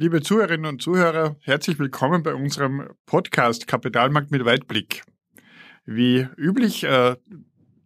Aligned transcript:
Liebe 0.00 0.22
Zuhörerinnen 0.22 0.66
und 0.66 0.80
Zuhörer, 0.80 1.34
herzlich 1.40 1.80
willkommen 1.80 2.22
bei 2.22 2.32
unserem 2.32 2.88
Podcast 3.04 3.66
Kapitalmarkt 3.66 4.30
mit 4.30 4.44
Weitblick. 4.44 5.02
Wie 5.86 6.28
üblich 6.36 6.84
äh, 6.84 7.16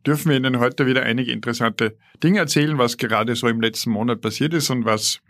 dürfen 0.07 0.29
wir 0.29 0.37
Ihnen 0.37 0.59
heute 0.59 0.85
wieder 0.85 1.05
einige 1.05 1.33
interessante 1.33 1.97
Dinge 2.23 2.41
erzählen, 2.41 2.77
was 2.77 2.99
gerade 2.99 3.35
so 3.35 3.49
im 3.49 3.63
letzten 3.63 3.93
Monat 3.93 4.21
passiert 4.21 4.53
ist 4.53 4.69
und 4.69 4.85
was 4.85 5.23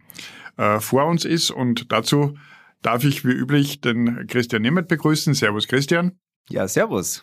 äh, 0.56 0.80
vor 0.80 1.06
uns 1.06 1.24
ist. 1.24 1.52
Und 1.52 1.92
dazu 1.92 2.36
darf 2.82 3.04
ich 3.04 3.24
wie 3.24 3.30
üblich 3.30 3.80
den 3.80 4.26
Christian 4.26 4.62
Nemeth 4.62 4.88
begrüßen. 4.88 5.34
Servus 5.34 5.68
Christian. 5.68 6.18
Ja, 6.48 6.66
servus. 6.66 7.22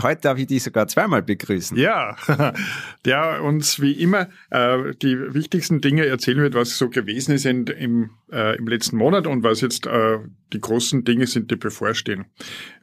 Heute 0.00 0.20
darf 0.22 0.38
ich 0.38 0.46
dich 0.46 0.62
sogar 0.62 0.86
zweimal 0.86 1.22
begrüßen. 1.22 1.76
Ja, 1.76 2.16
der 3.04 3.42
uns 3.42 3.80
wie 3.80 3.92
immer 3.92 4.28
äh, 4.50 4.94
die 5.02 5.34
wichtigsten 5.34 5.80
Dinge 5.80 6.06
erzählen 6.06 6.38
wird, 6.38 6.54
was 6.54 6.78
so 6.78 6.88
gewesen 6.88 7.34
ist 7.34 7.44
in, 7.44 7.66
im, 7.66 8.10
äh, 8.32 8.56
im 8.56 8.68
letzten 8.68 8.96
Monat 8.96 9.26
und 9.26 9.42
was 9.42 9.60
jetzt 9.60 9.86
äh, 9.86 10.18
die 10.52 10.60
großen 10.60 11.04
Dinge 11.04 11.26
sind, 11.26 11.50
die 11.50 11.56
bevorstehen. 11.56 12.26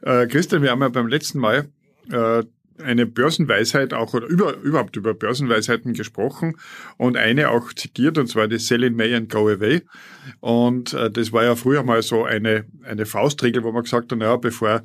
Äh, 0.02 0.26
Christian, 0.26 0.62
wir 0.62 0.70
haben 0.70 0.82
ja 0.82 0.88
beim 0.90 1.08
letzten 1.08 1.38
Mal 1.38 1.70
äh, 2.10 2.44
eine 2.82 3.06
Börsenweisheit 3.06 3.92
auch 3.94 4.14
oder 4.14 4.26
über, 4.26 4.56
überhaupt 4.58 4.96
über 4.96 5.14
Börsenweisheiten 5.14 5.94
gesprochen 5.94 6.56
und 6.96 7.16
eine 7.16 7.50
auch 7.50 7.72
zitiert, 7.72 8.18
und 8.18 8.28
zwar 8.28 8.48
die 8.48 8.58
Sell 8.58 8.84
in 8.84 8.96
May 8.96 9.14
and 9.14 9.30
Go 9.30 9.48
Away. 9.48 9.82
Und 10.40 10.94
äh, 10.94 11.10
das 11.10 11.32
war 11.32 11.44
ja 11.44 11.56
früher 11.56 11.82
mal 11.82 12.02
so 12.02 12.24
eine, 12.24 12.64
eine 12.82 13.06
Faustregel, 13.06 13.64
wo 13.64 13.72
man 13.72 13.84
gesagt 13.84 14.12
hat, 14.12 14.18
naja, 14.18 14.36
bevor 14.36 14.82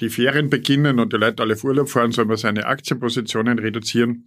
die 0.00 0.10
Ferien 0.10 0.50
beginnen 0.50 0.98
und 0.98 1.12
die 1.12 1.16
Leute 1.16 1.42
alle 1.42 1.54
auf 1.54 1.64
Urlaub 1.64 1.88
fahren, 1.88 2.12
soll 2.12 2.26
man 2.26 2.36
seine 2.36 2.66
Aktienpositionen 2.66 3.58
reduzieren. 3.58 4.26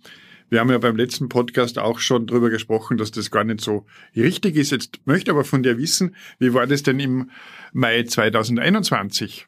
Wir 0.49 0.59
haben 0.59 0.69
ja 0.69 0.77
beim 0.77 0.95
letzten 0.95 1.29
Podcast 1.29 1.79
auch 1.79 1.99
schon 1.99 2.27
drüber 2.27 2.49
gesprochen, 2.49 2.97
dass 2.97 3.11
das 3.11 3.31
gar 3.31 3.43
nicht 3.43 3.61
so 3.61 3.85
richtig 4.15 4.55
ist. 4.55 4.71
Jetzt 4.71 4.99
möchte 5.05 5.31
aber 5.31 5.45
von 5.45 5.63
dir 5.63 5.77
wissen, 5.77 6.15
wie 6.39 6.53
war 6.53 6.67
das 6.67 6.83
denn 6.83 6.99
im 6.99 7.29
Mai 7.71 8.03
2021? 8.03 9.47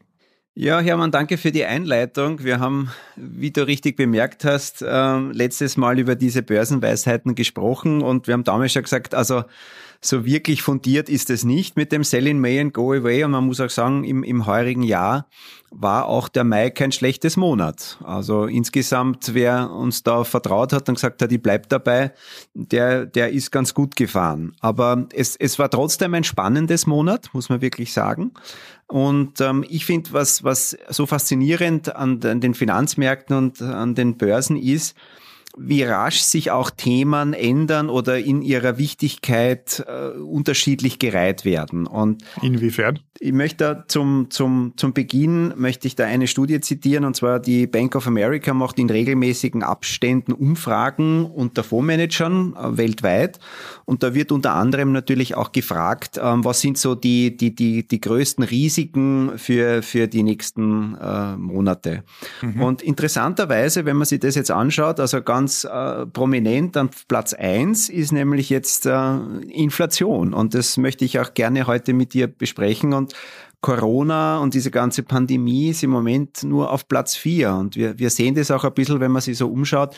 Ja, 0.58 0.80
Hermann, 0.80 1.12
danke 1.12 1.38
für 1.38 1.52
die 1.52 1.66
Einleitung. 1.66 2.42
Wir 2.46 2.62
haben, 2.62 2.90
wie 3.18 3.52
du 3.52 3.68
richtig 3.68 3.98
bemerkt 3.98 4.46
hast, 4.46 4.82
äh, 4.82 5.18
letztes 5.18 5.76
Mal 5.76 6.00
über 6.00 6.16
diese 6.16 6.44
Börsenweisheiten 6.44 7.36
gesprochen 7.36 8.02
und 8.02 8.28
wir 8.28 8.34
haben 8.36 8.46
damals 8.46 8.72
schon 8.72 8.84
gesagt, 8.84 9.14
also 9.14 9.44
so 10.02 10.26
wirklich 10.26 10.62
fundiert 10.62 11.10
ist 11.10 11.30
es 11.30 11.44
nicht 11.44 11.78
mit 11.78 11.92
dem 11.92 12.04
Sell 12.04 12.28
in 12.28 12.40
May 12.40 12.60
and 12.60 12.74
Go 12.74 12.94
Away. 12.94 13.24
Und 13.24 13.32
man 13.32 13.46
muss 13.46 13.60
auch 13.60 13.70
sagen, 13.70 14.04
im, 14.04 14.24
im 14.24 14.46
heurigen 14.46 14.84
Jahr 14.84 15.28
war 15.72 16.06
auch 16.06 16.30
der 16.30 16.44
Mai 16.44 16.70
kein 16.70 16.92
schlechtes 16.92 17.38
Monat. 17.38 17.98
Also 18.04 18.46
insgesamt, 18.46 19.34
wer 19.34 19.72
uns 19.72 20.04
da 20.04 20.24
vertraut 20.24 20.72
hat 20.74 20.88
und 20.88 20.96
gesagt 20.96 21.22
hat, 21.22 21.32
ich 21.32 21.42
bleib 21.42 21.70
dabei, 21.70 22.14
der, 22.54 23.06
der 23.06 23.32
ist 23.32 23.52
ganz 23.52 23.74
gut 23.74 23.96
gefahren. 23.96 24.56
Aber 24.62 25.08
es, 25.14 25.36
es 25.36 25.60
war 25.60 25.70
trotzdem 25.70 26.14
ein 26.14 26.24
spannendes 26.24 26.88
Monat, 26.88 27.30
muss 27.34 27.50
man 27.50 27.62
wirklich 27.62 27.92
sagen. 27.92 28.32
Und 28.88 29.42
ähm, 29.42 29.66
ich 29.68 29.86
finde, 29.86 30.14
was, 30.14 30.44
was 30.44 30.78
so 30.90 31.06
faszinierend 31.06 31.96
an, 31.96 32.22
an 32.24 32.40
den 32.40 32.54
Finanzmärkten 32.54 33.36
und 33.36 33.62
an 33.62 33.96
den 33.96 34.18
Börsen 34.18 34.58
ist, 34.58 34.96
wie 35.58 35.84
rasch 35.84 36.20
sich 36.20 36.52
auch 36.52 36.70
Themen 36.70 37.34
ändern 37.34 37.90
oder 37.90 38.20
in 38.20 38.42
ihrer 38.42 38.78
Wichtigkeit 38.78 39.86
äh, 39.88 40.18
unterschiedlich 40.20 41.00
gereiht 41.00 41.46
werden. 41.46 41.88
Und 41.88 42.24
inwiefern? 42.42 43.00
Ich 43.20 43.32
möchte 43.32 43.86
zum, 43.88 44.28
zum, 44.30 44.74
zum 44.76 44.94
Beginn 44.94 45.54
möchte 45.56 45.88
ich 45.88 45.96
da 45.96 46.04
eine 46.06 46.28
Studie 46.28 46.60
zitieren, 46.60 47.06
und 47.06 47.16
zwar 47.16 47.40
die 47.40 47.66
Bank 47.66 47.96
of 47.96 48.08
America 48.08 48.54
macht 48.54 48.78
in 48.78 48.90
regelmäßigen 48.90 49.64
Abständen 49.64 50.34
Umfragen 50.34 51.26
unter 51.26 51.64
Fondsmanagern 51.64 52.56
äh, 52.56 52.78
weltweit. 52.78 53.40
Und 53.86 54.04
da 54.04 54.14
wird 54.14 54.32
unter 54.34 54.54
anderem 54.54 54.92
natürlich 54.92 55.36
auch 55.36 55.54
gefragt, 55.54 56.20
ähm, 56.22 56.44
was 56.44 56.60
sind 56.60 56.78
so 56.78 56.96
die, 56.96 57.38
die, 57.38 57.56
die, 57.56 57.88
die 57.88 58.02
größten 58.02 58.44
Risiken 58.44 59.38
für, 59.38 59.82
für 59.82 60.08
die 60.08 60.24
nächsten 60.24 60.96
äh, 60.96 61.38
Monate. 61.38 62.04
Mhm. 62.42 62.62
Und 62.62 62.82
interessanterweise, 62.82 63.86
wenn 63.86 63.96
man 63.96 64.06
sich 64.06 64.20
das 64.20 64.36
jetzt 64.36 64.52
anschaut, 64.52 65.00
also 65.00 65.22
ganz 65.22 65.45
ganz 65.46 65.64
äh, 65.64 66.08
prominent 66.08 66.76
an 66.76 66.90
Platz 67.08 67.34
eins 67.34 67.88
ist 67.90 68.12
nämlich 68.12 68.50
jetzt 68.50 68.88
äh, 68.88 69.16
Inflation. 69.52 70.34
Und 70.34 70.56
das 70.56 70.78
möchte 70.78 71.06
ich 71.06 71.20
auch 71.20 71.36
gerne 71.36 71.68
heute 71.68 71.94
mit 71.94 72.16
dir 72.16 72.26
besprechen. 72.26 72.94
Und 72.94 73.14
Corona 73.66 74.38
und 74.38 74.54
diese 74.54 74.70
ganze 74.70 75.02
Pandemie 75.02 75.70
ist 75.70 75.82
im 75.82 75.90
Moment 75.90 76.44
nur 76.44 76.72
auf 76.72 76.88
Platz 76.88 77.16
vier. 77.16 77.56
Und 77.56 77.76
wir, 77.76 77.98
wir 77.98 78.12
sehen 78.12 78.36
das 78.36 78.52
auch 78.52 78.64
ein 78.64 78.74
bisschen, 78.76 79.00
wenn 79.00 79.12
man 79.12 79.24
sich 79.24 79.40
so 79.40 79.48
umschaut. 79.48 79.96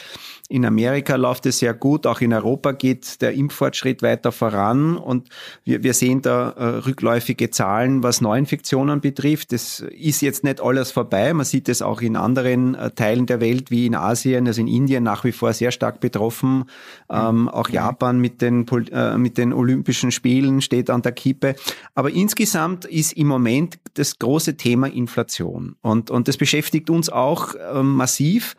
In 0.48 0.66
Amerika 0.66 1.18
läuft 1.18 1.46
es 1.48 1.60
sehr 1.60 1.74
gut, 1.74 2.08
auch 2.08 2.22
in 2.22 2.32
Europa 2.32 2.72
geht 2.72 3.22
der 3.22 3.34
Impffortschritt 3.34 4.02
weiter 4.02 4.32
voran. 4.32 4.96
Und 4.96 5.28
wir, 5.66 5.84
wir 5.84 5.94
sehen 5.94 6.22
da 6.22 6.52
äh, 6.52 6.66
rückläufige 6.78 7.50
Zahlen, 7.50 8.04
was 8.04 8.22
Neuinfektionen 8.22 9.02
betrifft. 9.02 9.52
Das 9.52 9.82
ist 9.82 10.22
jetzt 10.22 10.46
nicht 10.46 10.62
alles 10.62 10.92
vorbei. 10.92 11.34
Man 11.34 11.46
sieht 11.46 11.68
es 11.68 11.82
auch 11.82 12.00
in 12.00 12.16
anderen 12.16 12.74
äh, 12.74 12.92
Teilen 12.92 13.26
der 13.26 13.42
Welt, 13.42 13.70
wie 13.70 13.86
in 13.86 13.96
Asien, 13.96 14.48
also 14.48 14.62
in 14.62 14.70
Indien 14.70 15.04
nach 15.04 15.26
wie 15.26 15.34
vor 15.34 15.52
sehr 15.52 15.72
stark 15.72 16.00
betroffen. 16.00 16.64
Ähm, 17.10 17.50
auch 17.50 17.68
Japan 17.68 18.22
mit 18.22 18.42
den, 18.42 18.66
äh, 18.94 19.18
mit 19.18 19.38
den 19.38 19.52
Olympischen 19.52 20.12
Spielen 20.12 20.62
steht 20.62 20.90
an 20.90 21.02
der 21.02 21.12
Kippe. 21.12 21.58
Aber 21.96 22.12
insgesamt 22.12 22.86
ist 22.86 23.12
im 23.12 23.28
Moment 23.28 23.57
Moment 23.58 23.80
das 23.96 24.20
große 24.20 24.58
Thema 24.58 24.88
Inflation. 24.88 25.76
Und, 25.82 26.12
und 26.12 26.28
das 26.28 26.38
beschäftigt 26.38 26.90
uns 26.90 27.10
auch 27.10 27.56
äh, 27.56 27.82
massiv. 27.82 28.56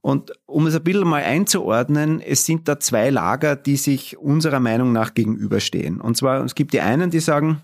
Und 0.00 0.32
um 0.46 0.66
es 0.66 0.74
ein 0.74 0.82
bisschen 0.82 1.06
mal 1.06 1.22
einzuordnen, 1.22 2.20
es 2.20 2.44
sind 2.44 2.66
da 2.68 2.78
zwei 2.80 3.10
Lager, 3.10 3.56
die 3.56 3.76
sich 3.76 4.18
unserer 4.18 4.60
Meinung 4.60 4.92
nach 4.92 5.14
gegenüberstehen. 5.14 6.00
Und 6.00 6.16
zwar, 6.16 6.44
es 6.44 6.54
gibt 6.54 6.72
die 6.72 6.80
einen, 6.80 7.10
die 7.10 7.20
sagen, 7.20 7.62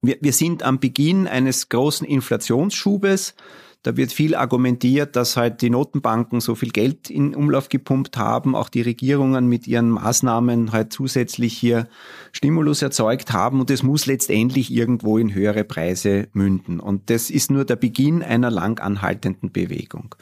wir, 0.00 0.16
wir 0.20 0.32
sind 0.32 0.62
am 0.62 0.80
Beginn 0.80 1.28
eines 1.28 1.68
großen 1.68 2.06
Inflationsschubes. 2.06 3.34
Da 3.82 3.96
wird 3.96 4.12
viel 4.12 4.34
argumentiert, 4.34 5.16
dass 5.16 5.38
halt 5.38 5.62
die 5.62 5.70
Notenbanken 5.70 6.40
so 6.40 6.54
viel 6.54 6.68
Geld 6.68 7.08
in 7.08 7.34
Umlauf 7.34 7.70
gepumpt 7.70 8.18
haben, 8.18 8.54
auch 8.54 8.68
die 8.68 8.82
Regierungen 8.82 9.46
mit 9.48 9.66
ihren 9.66 9.88
Maßnahmen 9.88 10.72
halt 10.72 10.92
zusätzlich 10.92 11.56
hier 11.56 11.88
Stimulus 12.32 12.82
erzeugt 12.82 13.32
haben 13.32 13.58
und 13.58 13.70
es 13.70 13.82
muss 13.82 14.04
letztendlich 14.04 14.70
irgendwo 14.70 15.16
in 15.16 15.32
höhere 15.32 15.64
Preise 15.64 16.28
münden. 16.34 16.78
Und 16.78 17.08
das 17.08 17.30
ist 17.30 17.50
nur 17.50 17.64
der 17.64 17.76
Beginn 17.76 18.22
einer 18.22 18.50
lang 18.50 18.78
anhaltenden 18.80 19.50
Bewegung. 19.50 20.14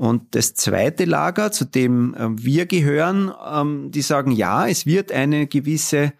Und 0.00 0.34
das 0.34 0.54
zweite 0.54 1.04
Lager, 1.04 1.52
zu 1.52 1.66
dem 1.66 2.14
äh, 2.14 2.28
wir 2.30 2.64
gehören, 2.64 3.30
ähm, 3.52 3.90
die 3.90 4.00
sagen, 4.00 4.32
ja, 4.32 4.66
es 4.66 4.86
wird 4.86 5.12
eine 5.12 5.46
gewisse 5.46 6.14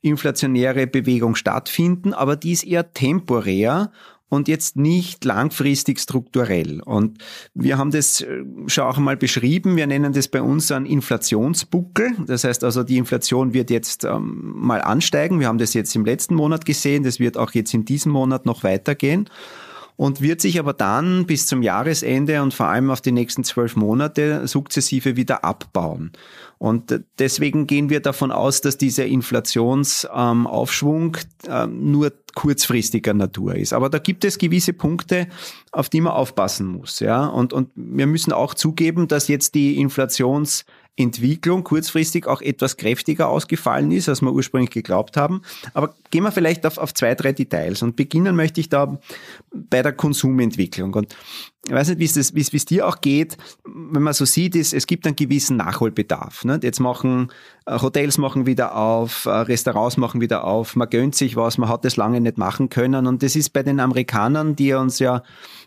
inflationäre 0.00 0.86
Bewegung 0.86 1.34
stattfinden, 1.34 2.14
aber 2.14 2.36
die 2.36 2.52
ist 2.52 2.64
eher 2.64 2.94
temporär 2.94 3.92
und 4.28 4.48
jetzt 4.48 4.76
nicht 4.76 5.24
langfristig 5.24 6.00
strukturell. 6.00 6.80
Und 6.82 7.18
wir 7.54 7.78
haben 7.78 7.90
das 7.90 8.20
äh, 8.22 8.42
schon 8.66 8.84
auch 8.84 8.96
einmal 8.96 9.16
beschrieben. 9.16 9.76
Wir 9.76 9.86
nennen 9.86 10.12
das 10.12 10.28
bei 10.28 10.42
uns 10.42 10.70
einen 10.72 10.86
Inflationsbuckel. 10.86 12.16
Das 12.26 12.44
heißt 12.44 12.64
also, 12.64 12.82
die 12.82 12.96
Inflation 12.96 13.54
wird 13.54 13.70
jetzt 13.70 14.04
ähm, 14.04 14.52
mal 14.56 14.82
ansteigen. 14.82 15.40
Wir 15.40 15.46
haben 15.46 15.58
das 15.58 15.74
jetzt 15.74 15.94
im 15.94 16.04
letzten 16.04 16.34
Monat 16.34 16.64
gesehen. 16.64 17.04
Das 17.04 17.20
wird 17.20 17.36
auch 17.36 17.52
jetzt 17.52 17.72
in 17.74 17.84
diesem 17.84 18.12
Monat 18.12 18.46
noch 18.46 18.64
weitergehen 18.64 19.28
und 19.96 20.20
wird 20.20 20.40
sich 20.40 20.58
aber 20.58 20.74
dann 20.74 21.26
bis 21.26 21.46
zum 21.46 21.62
Jahresende 21.62 22.42
und 22.42 22.54
vor 22.54 22.66
allem 22.66 22.90
auf 22.90 23.00
die 23.00 23.12
nächsten 23.12 23.44
zwölf 23.44 23.76
Monate 23.76 24.46
sukzessive 24.46 25.16
wieder 25.16 25.44
abbauen. 25.44 26.12
Und 26.58 27.00
deswegen 27.18 27.66
gehen 27.66 27.90
wir 27.90 28.00
davon 28.00 28.30
aus, 28.30 28.60
dass 28.60 28.78
dieser 28.78 29.06
Inflationsaufschwung 29.06 31.16
ähm, 31.48 31.90
nur 31.90 32.12
kurzfristiger 32.34 33.14
Natur 33.14 33.54
ist. 33.54 33.72
Aber 33.72 33.88
da 33.88 33.98
gibt 33.98 34.24
es 34.24 34.38
gewisse 34.38 34.74
Punkte, 34.74 35.28
auf 35.72 35.88
die 35.88 36.02
man 36.02 36.12
aufpassen 36.12 36.66
muss. 36.66 37.00
Ja? 37.00 37.26
Und, 37.26 37.52
und 37.52 37.70
wir 37.74 38.06
müssen 38.06 38.32
auch 38.32 38.54
zugeben, 38.54 39.08
dass 39.08 39.26
jetzt 39.28 39.54
die 39.54 39.78
Inflations 39.78 40.64
Entwicklung 40.96 41.62
kurzfristig 41.62 42.26
auch 42.26 42.40
etwas 42.40 42.78
kräftiger 42.78 43.28
ausgefallen 43.28 43.90
ist, 43.90 44.08
als 44.08 44.22
wir 44.22 44.32
ursprünglich 44.32 44.70
geglaubt 44.70 45.16
haben. 45.16 45.42
Aber 45.74 45.94
gehen 46.10 46.22
wir 46.24 46.32
vielleicht 46.32 46.64
auf, 46.64 46.78
auf 46.78 46.94
zwei, 46.94 47.14
drei 47.14 47.32
Details. 47.32 47.82
Und 47.82 47.96
beginnen 47.96 48.34
möchte 48.34 48.60
ich 48.60 48.70
da 48.70 48.98
bei 49.52 49.82
der 49.82 49.92
Konsumentwicklung. 49.92 50.94
Und 50.94 51.14
ich 51.66 51.72
weiß 51.72 51.88
nicht, 51.88 51.98
wie 51.98 52.20
es, 52.20 52.34
wie 52.34 52.56
es 52.56 52.64
dir 52.64 52.86
auch 52.86 53.00
geht, 53.00 53.36
wenn 53.64 54.02
man 54.02 54.14
so 54.14 54.24
sieht, 54.24 54.56
ist, 54.56 54.72
es 54.72 54.86
gibt 54.86 55.06
einen 55.06 55.16
gewissen 55.16 55.56
Nachholbedarf. 55.58 56.44
Ne? 56.44 56.60
Jetzt 56.62 56.80
machen 56.80 57.30
äh, 57.66 57.78
Hotels 57.78 58.16
machen 58.16 58.46
wieder 58.46 58.74
auf, 58.76 59.26
äh, 59.26 59.30
Restaurants 59.30 59.98
machen 59.98 60.20
wieder 60.20 60.44
auf, 60.44 60.76
man 60.76 60.88
gönnt 60.88 61.14
sich 61.14 61.36
was, 61.36 61.58
man 61.58 61.68
hat 61.68 61.84
das 61.84 61.96
lange 61.96 62.20
nicht 62.20 62.38
machen 62.38 62.70
können. 62.70 63.06
Und 63.06 63.22
das 63.22 63.36
ist 63.36 63.52
bei 63.52 63.62
den 63.62 63.80
Amerikanern, 63.80 64.56
die 64.56 64.72
uns 64.72 64.98
ja 64.98 65.22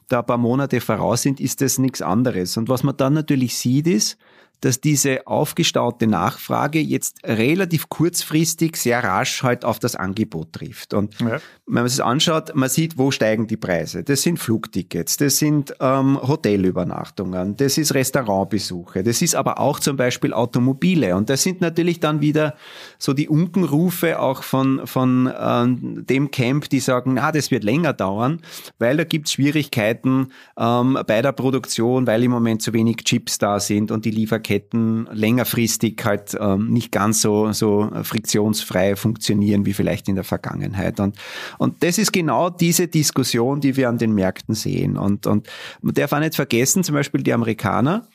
da 0.07 0.19
ein 0.21 0.25
paar 0.25 0.37
Monate 0.37 0.81
voraus 0.81 1.21
sind, 1.21 1.39
ist 1.39 1.61
das 1.61 1.77
nichts 1.77 2.01
anderes. 2.01 2.57
Und 2.57 2.67
was 2.67 2.81
man 2.81 2.97
dann 2.97 3.13
natürlich 3.13 3.57
sieht, 3.57 3.85
ist, 3.85 4.17
dass 4.61 4.81
diese 4.81 5.25
aufgestaute 5.27 6.07
Nachfrage 6.07 6.79
jetzt 6.79 7.17
relativ 7.23 7.89
kurzfristig 7.89 8.75
sehr 8.75 9.03
rasch 9.03 9.43
halt 9.43 9.63
auf 9.63 9.79
das 9.79 9.95
Angebot 9.95 10.53
trifft. 10.53 10.93
Und 10.93 11.19
ja. 11.19 11.39
wenn 11.65 11.73
man 11.73 11.85
es 11.85 11.99
anschaut, 11.99 12.55
man 12.55 12.69
sieht, 12.69 12.97
wo 12.97 13.11
steigen 13.11 13.47
die 13.47 13.57
Preise. 13.57 14.03
Das 14.03 14.21
sind 14.21 14.37
Flugtickets, 14.37 15.17
das 15.17 15.37
sind 15.37 15.73
ähm, 15.79 16.19
Hotelübernachtungen, 16.21 17.55
das 17.55 17.77
ist 17.77 17.93
Restaurantbesuche, 17.93 19.03
das 19.03 19.21
ist 19.21 19.35
aber 19.35 19.59
auch 19.59 19.79
zum 19.79 19.95
Beispiel 19.95 20.33
Automobile. 20.33 21.15
Und 21.15 21.29
das 21.29 21.43
sind 21.43 21.61
natürlich 21.61 21.99
dann 21.99 22.21
wieder 22.21 22.55
so 22.97 23.13
die 23.13 23.29
Unkenrufe 23.29 24.19
auch 24.19 24.43
von, 24.43 24.85
von 24.85 25.27
äh, 25.27 26.03
dem 26.03 26.31
Camp, 26.31 26.69
die 26.69 26.79
sagen, 26.79 27.17
ah, 27.19 27.31
das 27.31 27.51
wird 27.51 27.63
länger 27.63 27.93
dauern, 27.93 28.41
weil 28.77 28.97
da 28.97 29.03
gibt 29.03 29.27
es 29.27 29.33
Schwierigkeiten 29.33 30.29
ähm, 30.57 30.97
bei 31.07 31.21
der 31.21 31.31
Produktion, 31.31 32.07
weil 32.07 32.23
im 32.23 32.31
Moment 32.31 32.61
zu 32.61 32.73
wenig 32.73 32.97
Chips 32.97 33.37
da 33.37 33.59
sind 33.59 33.91
und 33.91 34.05
die 34.05 34.11
Lieferketten 34.11 34.48
Lieferketten 34.49 35.07
längerfristig 35.11 36.01
halt 36.03 36.37
ähm, 36.39 36.69
nicht 36.69 36.91
ganz 36.91 37.21
so, 37.21 37.51
so 37.51 37.89
friktionsfrei 38.03 38.95
funktionieren 38.95 39.65
wie 39.65 39.73
vielleicht 39.73 40.07
in 40.07 40.15
der 40.15 40.23
Vergangenheit. 40.23 40.99
Und, 40.99 41.17
und 41.57 41.83
das 41.83 41.97
ist 41.97 42.11
genau 42.11 42.49
diese 42.49 42.87
Diskussion, 42.87 43.61
die 43.61 43.75
wir 43.77 43.89
an 43.89 43.97
den 43.97 44.13
Märkten 44.13 44.55
sehen. 44.55 44.97
Und, 44.97 45.27
und 45.27 45.47
man 45.81 45.93
darf 45.93 46.13
auch 46.13 46.19
nicht 46.19 46.35
vergessen, 46.35 46.83
zum 46.83 46.95
Beispiel 46.95 47.21
die 47.21 47.33
Amerikaner, 47.33 48.07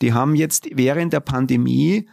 die 0.00 0.12
haben 0.12 0.34
jetzt 0.34 0.68
während 0.72 1.12
der 1.12 1.20
Pandemie 1.20 2.08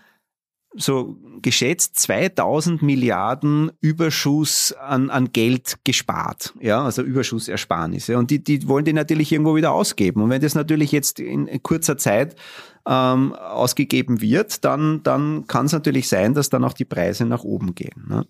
so 0.75 1.17
geschätzt 1.41 1.97
2000 1.97 2.83
Milliarden 2.83 3.71
Überschuss 3.81 4.71
an, 4.73 5.09
an 5.09 5.31
Geld 5.31 5.79
gespart, 5.83 6.53
ja, 6.59 6.83
also 6.83 7.01
Überschussersparnisse. 7.01 8.17
Und 8.17 8.29
die, 8.29 8.43
die 8.43 8.67
wollen 8.67 8.85
die 8.85 8.93
natürlich 8.93 9.31
irgendwo 9.31 9.55
wieder 9.55 9.71
ausgeben. 9.71 10.21
Und 10.21 10.29
wenn 10.29 10.41
das 10.41 10.53
natürlich 10.53 10.91
jetzt 10.91 11.19
in 11.19 11.47
kurzer 11.63 11.97
Zeit 11.97 12.35
ähm, 12.89 13.33
ausgegeben 13.33 14.19
wird, 14.19 14.65
dann, 14.65 15.03
dann 15.03 15.45
kann 15.45 15.67
es 15.67 15.73
natürlich 15.73 16.09
sein, 16.09 16.33
dass 16.33 16.49
dann 16.49 16.63
auch 16.63 16.73
die 16.73 16.85
Preise 16.85 17.23
nach 17.25 17.43
oben 17.43 17.75
gehen. 17.75 18.07
Ne? 18.09 18.25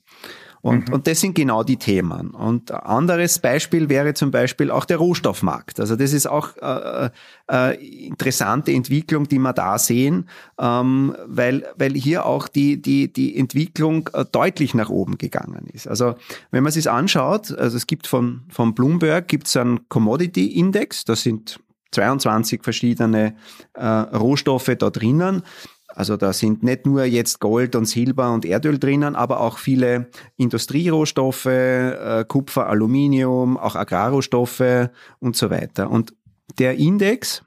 Und, 0.61 0.89
mhm. 0.89 0.95
und 0.95 1.07
das 1.07 1.21
sind 1.21 1.35
genau 1.35 1.63
die 1.63 1.77
Themen. 1.77 2.31
Und 2.31 2.71
anderes 2.71 3.39
Beispiel 3.39 3.87
wäre 3.87 4.13
zum 4.13 4.31
Beispiel 4.31 4.69
auch 4.69 4.83
der 4.83 4.97
Rohstoffmarkt. 4.97 5.79
Also 5.79 5.95
das 5.95 6.11
ist 6.11 6.27
auch 6.27 6.57
äh, 6.57 7.09
äh, 7.49 8.07
interessante 8.07 8.73
Entwicklung, 8.73 9.29
die 9.29 9.39
wir 9.39 9.53
da 9.53 9.77
sehen, 9.77 10.27
ähm, 10.59 11.15
weil, 11.25 11.65
weil 11.77 11.93
hier 11.93 12.25
auch 12.25 12.49
die, 12.49 12.81
die, 12.81 13.13
die 13.13 13.37
Entwicklung 13.37 14.09
äh, 14.11 14.25
deutlich 14.29 14.73
nach 14.73 14.89
oben 14.89 15.17
gegangen 15.17 15.67
ist. 15.71 15.87
Also 15.87 16.15
wenn 16.51 16.63
man 16.63 16.73
sich 16.73 16.89
anschaut, 16.91 17.51
also 17.57 17.77
es 17.77 17.87
gibt 17.87 18.07
von, 18.07 18.41
von 18.49 18.75
Bloomberg 18.75 19.29
gibt 19.29 19.47
es 19.47 19.55
einen 19.55 19.87
Commodity 19.87 20.47
Index, 20.47 21.05
das 21.05 21.21
sind 21.21 21.61
22 21.91 22.63
verschiedene 22.63 23.35
äh, 23.73 23.85
Rohstoffe 23.85 24.71
da 24.77 24.89
drinnen. 24.89 25.43
Also 25.87 26.17
da 26.17 26.33
sind 26.33 26.63
nicht 26.63 26.85
nur 26.85 27.03
jetzt 27.03 27.39
Gold 27.39 27.75
und 27.75 27.85
Silber 27.85 28.31
und 28.31 28.45
Erdöl 28.45 28.77
drinnen, 28.77 29.15
aber 29.15 29.39
auch 29.41 29.57
viele 29.57 30.09
Industrierohstoffe, 30.37 31.45
äh, 31.45 32.25
Kupfer, 32.27 32.67
Aluminium, 32.67 33.57
auch 33.57 33.75
Agrarrohstoffe 33.75 34.89
und 35.19 35.35
so 35.35 35.49
weiter. 35.49 35.89
Und 35.89 36.13
der 36.59 36.77
Index 36.77 37.43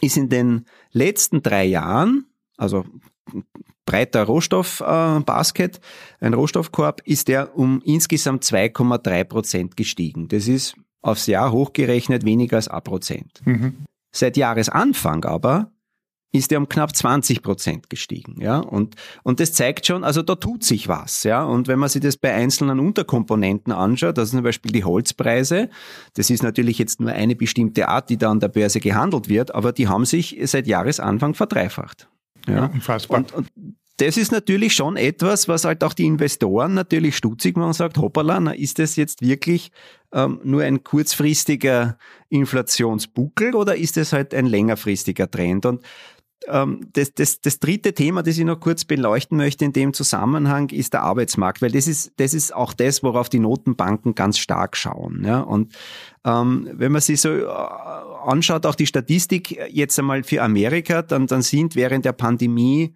ist 0.00 0.16
in 0.16 0.28
den 0.28 0.64
letzten 0.92 1.42
drei 1.42 1.64
Jahren, 1.64 2.26
also 2.56 2.84
breiter 3.84 4.24
Rohstoffbasket, 4.24 5.76
äh, 5.76 6.26
ein 6.26 6.34
Rohstoffkorb, 6.34 7.02
ist 7.04 7.28
der 7.28 7.56
um 7.56 7.80
insgesamt 7.84 8.44
2,3 8.44 9.24
Prozent 9.24 9.76
gestiegen. 9.76 10.28
Das 10.28 10.48
ist 10.48 10.74
aufs 11.08 11.26
Jahr 11.26 11.52
hochgerechnet 11.52 12.24
weniger 12.24 12.56
als 12.56 12.68
ein 12.68 12.82
Prozent. 12.82 13.40
Mhm. 13.44 13.84
Seit 14.14 14.36
Jahresanfang 14.36 15.24
aber 15.24 15.70
ist 16.30 16.52
er 16.52 16.58
um 16.58 16.68
knapp 16.68 16.94
20 16.94 17.42
Prozent 17.42 17.88
gestiegen, 17.88 18.40
ja, 18.40 18.58
und, 18.58 18.96
und 19.22 19.40
das 19.40 19.54
zeigt 19.54 19.86
schon, 19.86 20.04
also 20.04 20.20
da 20.20 20.34
tut 20.34 20.62
sich 20.62 20.86
was, 20.86 21.22
ja, 21.22 21.42
und 21.42 21.68
wenn 21.68 21.78
man 21.78 21.88
sich 21.88 22.02
das 22.02 22.18
bei 22.18 22.34
einzelnen 22.34 22.80
Unterkomponenten 22.80 23.72
anschaut, 23.72 24.18
also 24.18 24.36
zum 24.36 24.44
Beispiel 24.44 24.70
die 24.70 24.84
Holzpreise, 24.84 25.70
das 26.14 26.28
ist 26.28 26.42
natürlich 26.42 26.78
jetzt 26.78 27.00
nur 27.00 27.12
eine 27.12 27.34
bestimmte 27.34 27.88
Art, 27.88 28.10
die 28.10 28.18
da 28.18 28.30
an 28.30 28.40
der 28.40 28.48
Börse 28.48 28.80
gehandelt 28.80 29.30
wird, 29.30 29.54
aber 29.54 29.72
die 29.72 29.88
haben 29.88 30.04
sich 30.04 30.38
seit 30.44 30.66
Jahresanfang 30.66 31.32
verdreifacht. 31.32 32.08
Ja, 32.46 32.54
ja 32.54 32.66
unfassbar. 32.66 33.18
Und, 33.18 33.32
und 33.32 33.48
das 33.98 34.16
ist 34.16 34.32
natürlich 34.32 34.74
schon 34.74 34.96
etwas, 34.96 35.48
was 35.48 35.64
halt 35.64 35.82
auch 35.84 35.92
die 35.92 36.06
Investoren 36.06 36.74
natürlich 36.74 37.16
stutzig 37.16 37.56
machen 37.56 37.68
und 37.68 37.74
sagt, 37.74 37.98
hoppala, 37.98 38.40
na, 38.40 38.52
ist 38.52 38.78
das 38.78 38.96
jetzt 38.96 39.22
wirklich 39.22 39.72
ähm, 40.12 40.40
nur 40.44 40.62
ein 40.62 40.84
kurzfristiger 40.84 41.98
Inflationsbuckel 42.28 43.54
oder 43.54 43.76
ist 43.76 43.96
das 43.96 44.12
halt 44.12 44.34
ein 44.34 44.46
längerfristiger 44.46 45.28
Trend? 45.30 45.66
Und 45.66 45.82
ähm, 46.46 46.88
das, 46.92 47.12
das, 47.14 47.40
das 47.40 47.58
dritte 47.58 47.92
Thema, 47.92 48.22
das 48.22 48.38
ich 48.38 48.44
noch 48.44 48.60
kurz 48.60 48.84
beleuchten 48.84 49.36
möchte 49.36 49.64
in 49.64 49.72
dem 49.72 49.92
Zusammenhang, 49.92 50.70
ist 50.70 50.92
der 50.92 51.02
Arbeitsmarkt, 51.02 51.60
weil 51.60 51.72
das 51.72 51.88
ist, 51.88 52.12
das 52.18 52.34
ist 52.34 52.54
auch 52.54 52.72
das, 52.74 53.02
worauf 53.02 53.28
die 53.28 53.40
Notenbanken 53.40 54.14
ganz 54.14 54.38
stark 54.38 54.76
schauen. 54.76 55.24
Ja? 55.24 55.40
Und 55.40 55.74
ähm, 56.24 56.68
wenn 56.72 56.92
man 56.92 57.00
sich 57.00 57.20
so 57.20 57.30
äh, 57.30 57.46
anschaut, 58.24 58.64
auch 58.64 58.76
die 58.76 58.86
Statistik 58.86 59.58
jetzt 59.70 59.98
einmal 59.98 60.22
für 60.22 60.42
Amerika, 60.42 61.02
dann, 61.02 61.26
dann 61.26 61.42
sind 61.42 61.74
während 61.74 62.04
der 62.04 62.12
Pandemie 62.12 62.94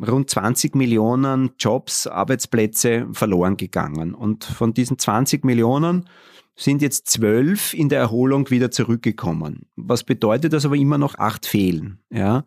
rund 0.00 0.30
20 0.30 0.74
Millionen 0.74 1.52
Jobs, 1.58 2.06
Arbeitsplätze 2.06 3.06
verloren 3.12 3.56
gegangen. 3.56 4.14
Und 4.14 4.44
von 4.44 4.74
diesen 4.74 4.98
20 4.98 5.44
Millionen 5.44 6.08
sind 6.56 6.82
jetzt 6.82 7.08
zwölf 7.08 7.74
in 7.74 7.88
der 7.88 8.00
Erholung 8.00 8.50
wieder 8.50 8.70
zurückgekommen. 8.70 9.66
Was 9.76 10.04
bedeutet, 10.04 10.52
dass 10.52 10.64
aber 10.64 10.76
immer 10.76 10.98
noch 10.98 11.16
acht 11.16 11.46
fehlen. 11.46 11.98
Ja? 12.10 12.44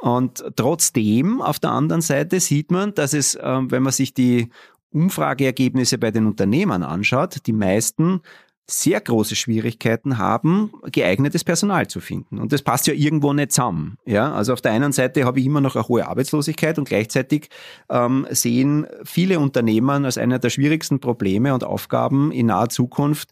Und 0.00 0.44
trotzdem, 0.56 1.40
auf 1.40 1.58
der 1.58 1.70
anderen 1.70 2.02
Seite 2.02 2.40
sieht 2.40 2.70
man, 2.70 2.94
dass 2.94 3.14
es, 3.14 3.34
äh, 3.34 3.60
wenn 3.68 3.82
man 3.82 3.92
sich 3.92 4.14
die 4.14 4.50
Umfrageergebnisse 4.90 5.98
bei 5.98 6.10
den 6.10 6.26
Unternehmern 6.26 6.82
anschaut, 6.82 7.46
die 7.46 7.52
meisten 7.52 8.20
sehr 8.70 9.00
große 9.00 9.34
Schwierigkeiten 9.34 10.18
haben, 10.18 10.70
geeignetes 10.92 11.42
Personal 11.42 11.88
zu 11.88 12.00
finden. 12.00 12.38
Und 12.38 12.52
das 12.52 12.60
passt 12.60 12.86
ja 12.86 12.92
irgendwo 12.92 13.32
nicht 13.32 13.52
zusammen. 13.52 13.96
Ja, 14.04 14.32
also 14.32 14.52
auf 14.52 14.60
der 14.60 14.72
einen 14.72 14.92
Seite 14.92 15.24
habe 15.24 15.40
ich 15.40 15.46
immer 15.46 15.62
noch 15.62 15.74
eine 15.74 15.88
hohe 15.88 16.06
Arbeitslosigkeit 16.06 16.78
und 16.78 16.86
gleichzeitig 16.86 17.48
ähm, 17.88 18.26
sehen 18.30 18.86
viele 19.04 19.40
Unternehmen 19.40 20.04
als 20.04 20.18
einer 20.18 20.38
der 20.38 20.50
schwierigsten 20.50 21.00
Probleme 21.00 21.54
und 21.54 21.64
Aufgaben 21.64 22.30
in 22.30 22.46
naher 22.46 22.68
Zukunft 22.68 23.30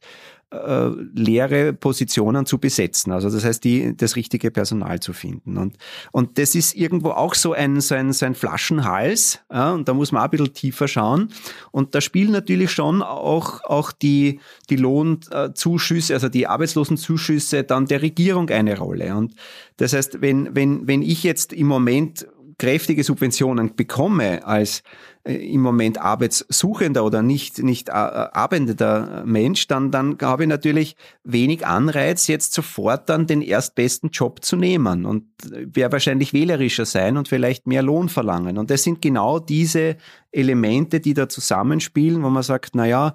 äh, 0.51 0.91
leere 1.15 1.73
Positionen 1.73 2.47
zu 2.47 2.59
besetzen. 2.59 3.11
Also 3.11 3.29
das 3.31 3.45
heißt, 3.45 3.65
die, 3.65 3.97
das 3.97 4.15
richtige 4.15 4.51
Personal 4.51 5.01
zu 5.01 5.13
finden. 5.13 5.59
Und, 5.59 5.77
und 6.13 6.39
das 6.39 6.55
ist 6.55 6.77
irgendwo 6.77 7.11
auch 7.11 7.35
so 7.35 7.53
ein, 7.53 7.81
so 7.81 7.95
ein, 7.95 8.13
so 8.13 8.27
ein 8.27 8.35
Flaschenhals. 8.35 9.41
Ja, 9.53 9.73
und 9.73 9.89
da 9.89 9.95
muss 9.95 10.13
man 10.13 10.21
auch 10.21 10.27
ein 10.27 10.31
bisschen 10.31 10.53
tiefer 10.53 10.87
schauen. 10.87 11.31
Und 11.73 11.95
da 11.95 12.01
spielen 12.01 12.31
natürlich 12.31 12.71
schon 12.71 13.03
auch, 13.03 13.65
auch 13.65 13.91
die, 13.91 14.41
die 14.71 14.77
Lohnzuschüsse, 14.77 16.15
also 16.15 16.29
die 16.29 16.47
Arbeitslosenzuschüsse 16.47 17.65
dann 17.65 17.87
der 17.87 18.03
Regierung 18.03 18.49
eine 18.51 18.79
Rolle. 18.79 19.17
Und 19.17 19.35
das 19.79 19.93
heißt, 19.93 20.21
wenn, 20.21 20.55
wenn, 20.55 20.87
wenn 20.87 21.03
ich 21.03 21.23
jetzt 21.23 21.53
im 21.53 21.67
Moment 21.67 22.27
kräftige 22.59 23.05
Subventionen 23.05 23.77
bekomme 23.77 24.47
als 24.47 24.83
äh, 25.25 25.35
im 25.35 25.61
Moment 25.61 25.99
Arbeitssuchender 26.01 27.05
oder 27.05 27.23
nicht, 27.23 27.63
nicht 27.63 27.89
äh, 27.89 27.93
arbeitender 27.93 29.25
Mensch, 29.27 29.67
dann, 29.67 29.91
dann 29.91 30.17
habe 30.23 30.45
ich 30.45 30.49
natürlich 30.49 30.97
wenig 31.25 31.67
Anreiz, 31.67 32.27
jetzt 32.29 32.53
sofort 32.53 33.09
dann 33.09 33.27
den 33.27 33.43
erstbesten 33.43 34.11
Job 34.11 34.45
zu 34.45 34.57
nehmen 34.57 35.05
und 35.05 35.25
werde 35.51 35.93
wahrscheinlich 35.93 36.33
wählerischer 36.33 36.87
sein 36.87 37.17
und 37.17 37.29
vielleicht 37.29 37.67
mehr 37.67 37.83
Lohn 37.83 38.09
verlangen. 38.09 38.57
Und 38.59 38.71
das 38.71 38.83
sind 38.83 39.03
genau 39.03 39.39
diese 39.39 39.97
Elemente, 40.33 41.01
die 41.01 41.15
da 41.15 41.29
zusammenspielen, 41.29 42.23
wo 42.23 42.31
man 42.31 42.43
sagt, 42.43 42.75
na 42.75 42.87
ja, 42.87 43.15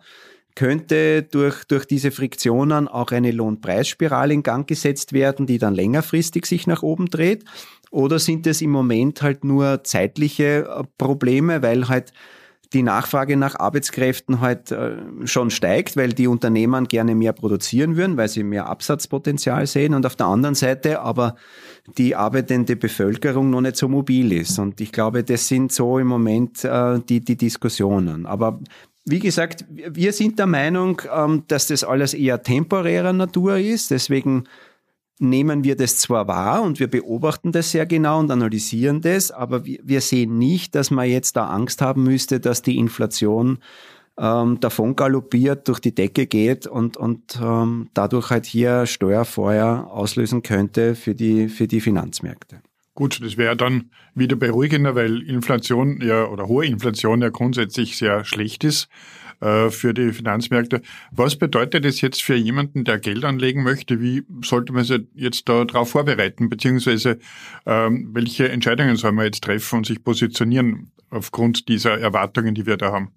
könnte 0.56 1.24
durch, 1.24 1.64
durch 1.66 1.86
diese 1.86 2.12
Friktionen 2.12 2.88
auch 2.88 3.12
eine 3.12 3.32
Lohnpreisspirale 3.32 4.34
in 4.34 4.44
Gang 4.44 4.68
gesetzt 4.68 5.14
werden, 5.14 5.46
die 5.46 5.58
dann 5.58 5.74
längerfristig 5.74 6.46
sich 6.46 6.68
nach 6.68 6.84
oben 6.84 7.10
dreht. 7.10 7.46
Oder 7.92 8.20
sind 8.20 8.48
es 8.48 8.62
im 8.62 8.72
Moment 8.72 9.22
halt 9.22 9.44
nur 9.44 9.84
zeitliche 9.84 10.66
äh, 10.66 10.84
Probleme, 10.98 11.62
weil 11.62 11.88
halt 11.88 12.14
die 12.74 12.84
Nachfrage 12.84 13.36
nach 13.36 13.60
Arbeitskräften 13.60 14.40
halt 14.40 14.72
äh, 14.72 14.96
schon 15.26 15.52
steigt, 15.52 15.98
weil 15.98 16.14
die 16.14 16.28
Unternehmen 16.28 16.88
gerne 16.88 17.16
mehr 17.16 17.34
produzieren 17.34 17.98
würden, 17.98 18.16
weil 18.16 18.30
sie 18.30 18.44
mehr 18.44 18.68
Absatzpotenzial 18.68 19.68
sehen 19.68 19.94
und 19.94 20.06
auf 20.06 20.16
der 20.16 20.28
anderen 20.28 20.56
Seite 20.56 21.02
aber 21.02 21.36
die 21.98 22.16
arbeitende 22.16 22.78
Bevölkerung 22.78 23.50
noch 23.50 23.60
nicht 23.60 23.76
so 23.76 23.90
mobil 23.90 24.32
ist. 24.32 24.58
Und 24.58 24.80
ich 24.80 24.94
glaube, 24.94 25.26
das 25.26 25.50
sind 25.50 25.74
so 25.74 26.00
im 26.00 26.08
Moment 26.08 26.64
äh, 26.64 27.00
die, 27.00 27.20
die 27.20 27.36
Diskussionen. 27.36 28.26
Aber 28.26 28.62
wie 29.04 29.20
gesagt, 29.20 29.66
wir 29.70 30.14
sind 30.14 30.40
der 30.40 30.48
Meinung, 30.48 31.02
ähm, 31.14 31.44
dass 31.48 31.68
das 31.68 31.84
alles 31.84 32.14
eher 32.14 32.42
temporärer 32.42 33.12
Natur 33.12 33.58
ist. 33.58 33.92
Deswegen 33.92 34.46
nehmen 35.20 35.64
wir 35.64 35.76
das 35.76 35.98
zwar 35.98 36.28
wahr 36.28 36.64
und 36.64 36.80
wir 36.80 36.88
beobachten 36.88 37.52
das 37.52 37.72
sehr 37.72 37.86
genau 37.86 38.20
und 38.20 38.32
analysieren 38.32 39.02
das, 39.02 39.32
aber 39.32 39.66
wir 39.66 40.02
sehen 40.02 40.38
nicht, 40.38 40.76
dass 40.76 40.92
man 40.92 41.08
jetzt 41.10 41.36
da 41.36 41.48
Angst 41.48 41.82
haben 41.82 42.04
müsste, 42.04 42.40
dass 42.40 42.62
die 42.62 42.78
Inflation 42.78 43.60
ähm, 44.18 44.60
davon 44.60 44.96
galoppiert, 44.96 45.68
durch 45.68 45.80
die 45.80 45.96
Decke 45.96 46.28
geht 46.28 46.68
und, 46.68 46.98
und 46.98 47.40
ähm, 47.42 47.90
dadurch 47.94 48.30
halt 48.30 48.46
hier 48.46 48.86
Steuerfeuer 48.86 49.88
auslösen 49.92 50.44
könnte 50.44 50.96
für 50.96 51.16
die, 51.16 51.50
für 51.50 51.68
die 51.68 51.82
Finanzmärkte. 51.82 52.62
Gut, 52.94 53.22
das 53.24 53.38
wäre 53.38 53.56
dann 53.56 53.90
wieder 54.14 54.36
beruhigender, 54.36 54.96
weil 54.96 55.22
Inflation 55.22 56.02
ja 56.02 56.26
oder 56.26 56.48
hohe 56.48 56.66
Inflation 56.66 57.22
ja 57.22 57.30
grundsätzlich 57.30 57.98
sehr 57.98 58.26
schlecht 58.26 58.64
ist. 58.64 58.90
Äh, 59.42 59.72
für 59.72 59.96
die 59.96 60.14
Finanzmärkte. 60.14 60.84
Was 61.12 61.36
bedeutet 61.36 61.84
das 61.84 62.00
jetzt 62.02 62.22
für 62.22 62.36
jemanden, 62.36 62.84
der 62.84 63.00
Geld 63.00 63.26
anlegen 63.26 63.64
möchte? 63.64 64.00
Wie 64.00 64.24
sollte 64.46 64.72
man 64.72 64.84
sich 64.84 65.02
jetzt 65.16 65.50
darauf 65.50 65.90
vorbereiten? 65.90 66.48
Beziehungsweise 66.48 67.18
ähm, 67.66 68.12
welche 68.14 68.50
Entscheidungen 68.50 68.98
soll 68.98 69.14
man 69.14 69.26
jetzt 69.26 69.44
treffen 69.44 69.78
und 69.78 69.88
sich 69.88 70.04
positionieren 70.04 70.92
aufgrund 71.10 71.70
dieser 71.70 72.00
Erwartungen, 72.00 72.54
die 72.54 72.68
wir 72.68 72.78
da 72.78 72.92
haben? 72.92 73.14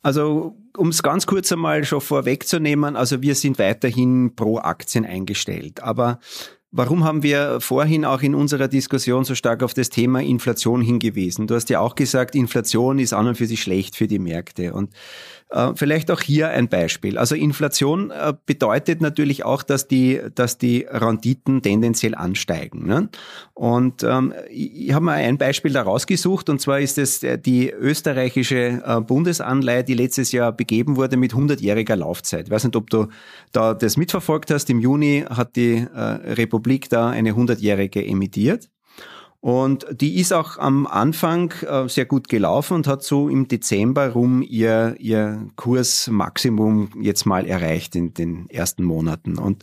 Also 0.00 0.56
um 0.78 0.88
es 0.88 1.02
ganz 1.02 1.26
kurz 1.26 1.52
einmal 1.52 1.84
schon 1.84 2.00
vorwegzunehmen, 2.00 2.96
also 2.96 3.20
wir 3.20 3.34
sind 3.34 3.58
weiterhin 3.58 4.34
pro 4.34 4.56
Aktien 4.58 5.04
eingestellt. 5.04 5.82
Aber 5.82 6.20
Warum 6.76 7.04
haben 7.04 7.22
wir 7.22 7.60
vorhin 7.60 8.04
auch 8.04 8.20
in 8.20 8.34
unserer 8.34 8.66
Diskussion 8.66 9.22
so 9.22 9.36
stark 9.36 9.62
auf 9.62 9.74
das 9.74 9.90
Thema 9.90 10.20
Inflation 10.20 10.80
hingewiesen? 10.80 11.46
Du 11.46 11.54
hast 11.54 11.70
ja 11.70 11.78
auch 11.78 11.94
gesagt, 11.94 12.34
Inflation 12.34 12.98
ist 12.98 13.12
an 13.12 13.28
und 13.28 13.36
für 13.36 13.46
sich 13.46 13.62
schlecht 13.62 13.94
für 13.94 14.08
die 14.08 14.18
Märkte. 14.18 14.74
Und 14.74 14.90
vielleicht 15.76 16.10
auch 16.10 16.20
hier 16.20 16.48
ein 16.48 16.68
Beispiel. 16.68 17.16
Also 17.16 17.34
Inflation 17.36 18.10
äh, 18.10 18.32
bedeutet 18.44 19.00
natürlich 19.00 19.44
auch, 19.44 19.62
dass 19.62 19.86
die, 19.86 20.20
dass 20.34 20.58
die 20.58 20.86
Renditen 20.90 21.62
tendenziell 21.62 22.14
ansteigen. 22.14 22.86
Ne? 22.86 23.08
Und 23.54 24.02
ähm, 24.02 24.34
ich, 24.50 24.92
habe 24.92 25.04
mal 25.04 25.12
ein 25.12 25.38
Beispiel 25.38 25.72
da 25.72 25.82
rausgesucht 25.82 26.48
und 26.48 26.60
zwar 26.60 26.80
ist 26.80 26.98
es 26.98 27.20
die 27.20 27.70
österreichische 27.70 28.82
äh, 28.84 29.00
Bundesanleihe, 29.00 29.84
die 29.84 29.94
letztes 29.94 30.32
Jahr 30.32 30.50
begeben 30.50 30.96
wurde 30.96 31.16
mit 31.16 31.34
100-jähriger 31.34 31.96
Laufzeit. 31.96 32.46
Ich 32.46 32.50
weiß 32.50 32.64
nicht, 32.64 32.76
ob 32.76 32.90
du 32.90 33.06
da 33.52 33.74
das 33.74 33.96
mitverfolgt 33.96 34.50
hast. 34.50 34.70
Im 34.70 34.80
Juni 34.80 35.24
hat 35.28 35.54
die 35.54 35.86
äh, 35.94 36.00
Republik 36.00 36.88
da 36.88 37.10
eine 37.10 37.32
100-jährige 37.32 38.04
emittiert. 38.04 38.70
Und 39.44 39.84
die 39.90 40.18
ist 40.20 40.32
auch 40.32 40.56
am 40.56 40.86
Anfang 40.86 41.52
äh, 41.68 41.86
sehr 41.86 42.06
gut 42.06 42.30
gelaufen 42.30 42.76
und 42.76 42.86
hat 42.86 43.02
so 43.02 43.28
im 43.28 43.46
Dezember 43.46 44.08
rum 44.08 44.40
ihr, 44.40 44.96
ihr 44.98 45.48
Kursmaximum 45.56 46.92
jetzt 47.02 47.26
mal 47.26 47.44
erreicht 47.44 47.94
in 47.94 48.14
den 48.14 48.48
ersten 48.48 48.84
Monaten. 48.84 49.36
Und, 49.36 49.62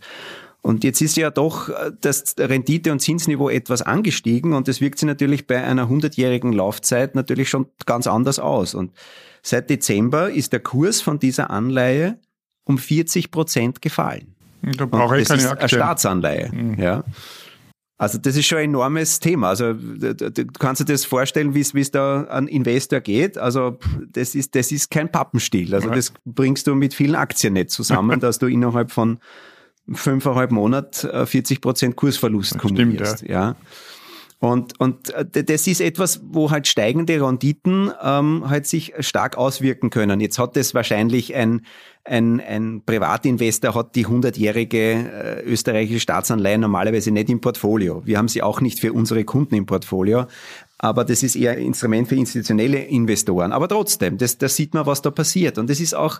und 0.61 0.83
jetzt 0.83 1.01
ist 1.01 1.17
ja 1.17 1.31
doch 1.31 1.69
äh, 1.69 1.93
das 1.99 2.35
Rendite- 2.37 2.91
und 2.91 2.99
Zinsniveau 2.99 3.49
etwas 3.49 3.81
angestiegen 3.81 4.53
und 4.53 4.67
das 4.67 4.81
wirkt 4.81 4.99
sich 4.99 5.07
natürlich 5.07 5.47
bei 5.47 5.63
einer 5.63 5.89
100-jährigen 5.89 6.53
Laufzeit 6.53 7.15
natürlich 7.15 7.49
schon 7.49 7.65
ganz 7.87 8.05
anders 8.05 8.37
aus. 8.37 8.75
Und 8.75 8.91
seit 9.41 9.71
Dezember 9.71 10.29
ist 10.29 10.53
der 10.53 10.59
Kurs 10.59 11.01
von 11.01 11.17
dieser 11.17 11.49
Anleihe 11.49 12.19
um 12.65 12.77
40 12.77 13.31
Prozent 13.31 13.81
gefallen. 13.81 14.35
Da 14.61 14.85
brauche 14.85 15.19
ich 15.19 15.27
keine 15.27 15.41
Aktie. 15.41 15.57
Eine 15.59 15.69
Staatsanleihe. 15.69 16.51
Mhm. 16.53 16.79
Ja. 16.79 17.03
Also 18.01 18.17
das 18.17 18.35
ist 18.35 18.47
schon 18.47 18.57
ein 18.57 18.71
enormes 18.71 19.19
Thema. 19.19 19.49
Also 19.49 19.73
du 19.73 20.45
kannst 20.57 20.81
dir 20.81 20.85
das 20.85 21.05
vorstellen, 21.05 21.53
wie 21.53 21.59
es 21.59 21.91
da 21.91 22.23
an 22.23 22.47
Investor 22.47 22.99
geht. 22.99 23.37
Also 23.37 23.77
das 24.11 24.33
ist 24.33 24.55
das 24.55 24.71
ist 24.71 24.89
kein 24.89 25.11
Pappenstiel. 25.11 25.75
Also 25.75 25.91
das 25.91 26.11
bringst 26.25 26.65
du 26.65 26.73
mit 26.73 26.95
vielen 26.95 27.13
Aktien 27.13 27.53
nicht 27.53 27.69
zusammen, 27.69 28.19
dass 28.19 28.39
du 28.39 28.47
innerhalb 28.47 28.89
von 28.89 29.19
fünfeinhalb 29.93 30.49
Monat 30.49 31.07
40 31.25 31.57
äh, 31.57 31.61
Prozent 31.61 31.95
Kursverlust 31.95 32.57
kumulierst. 32.57 33.17
Stimmt, 33.17 33.29
ja. 33.29 33.49
ja. 33.49 33.55
Und, 34.41 34.79
und 34.79 35.11
äh, 35.13 35.43
das 35.43 35.67
ist 35.67 35.81
etwas, 35.81 36.19
wo 36.23 36.49
halt 36.49 36.67
steigende 36.67 37.23
Renditen 37.23 37.91
ähm, 38.01 38.49
halt 38.49 38.65
sich 38.65 38.91
stark 38.99 39.37
auswirken 39.37 39.91
können. 39.91 40.19
Jetzt 40.19 40.39
hat 40.39 40.55
das 40.55 40.73
wahrscheinlich 40.73 41.35
ein, 41.35 41.61
ein, 42.05 42.39
ein 42.39 42.81
Privatinvestor 42.83 43.75
hat 43.75 43.95
die 43.95 44.07
100-jährige 44.07 44.79
äh, 44.79 45.43
österreichische 45.43 45.99
Staatsanleihe 45.99 46.57
normalerweise 46.57 47.11
nicht 47.11 47.29
im 47.29 47.39
Portfolio. 47.39 48.01
Wir 48.03 48.17
haben 48.17 48.27
sie 48.27 48.41
auch 48.41 48.61
nicht 48.61 48.79
für 48.79 48.93
unsere 48.93 49.23
Kunden 49.25 49.53
im 49.53 49.67
Portfolio. 49.67 50.25
Aber 50.79 51.05
das 51.05 51.21
ist 51.21 51.35
eher 51.35 51.51
ein 51.51 51.59
Instrument 51.59 52.07
für 52.07 52.15
institutionelle 52.15 52.79
Investoren. 52.79 53.51
Aber 53.51 53.67
trotzdem, 53.67 54.17
das, 54.17 54.39
das 54.39 54.55
sieht 54.55 54.73
man, 54.73 54.87
was 54.87 55.03
da 55.03 55.11
passiert. 55.11 55.59
Und 55.59 55.69
das 55.69 55.79
ist 55.79 55.93
auch 55.93 56.19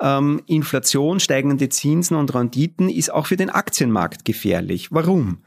ähm, 0.00 0.42
Inflation, 0.46 1.20
steigende 1.20 1.68
Zinsen 1.68 2.16
und 2.16 2.34
Renditen 2.34 2.88
ist 2.88 3.12
auch 3.12 3.26
für 3.26 3.36
den 3.36 3.50
Aktienmarkt 3.50 4.24
gefährlich. 4.24 4.88
Warum? 4.90 5.38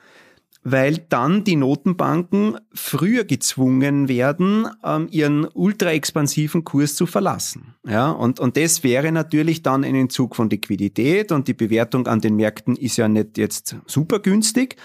Weil 0.68 0.98
dann 1.10 1.44
die 1.44 1.56
Notenbanken 1.56 2.58
früher 2.74 3.24
gezwungen 3.24 4.10
werden, 4.10 4.68
ähm, 4.84 5.08
ihren 5.12 5.48
ultra 5.54 5.92
expansiven 5.92 6.64
Kurs 6.64 6.96
zu 6.96 7.06
verlassen. 7.06 7.76
Ja, 7.88 8.10
und, 8.10 8.40
und 8.40 8.58
das 8.58 8.84
wäre 8.84 9.12
natürlich 9.12 9.62
dann 9.62 9.84
ein 9.84 9.94
Entzug 9.94 10.36
von 10.36 10.50
Liquidität 10.50 11.32
und 11.32 11.48
die 11.48 11.54
Bewertung 11.54 12.08
an 12.08 12.20
den 12.20 12.36
Märkten 12.36 12.76
ist 12.76 12.98
ja 12.98 13.08
nicht 13.08 13.38
jetzt 13.38 13.76
super 13.86 14.18
günstig. 14.20 14.76